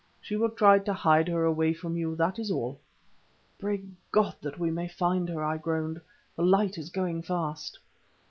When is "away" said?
1.45-1.73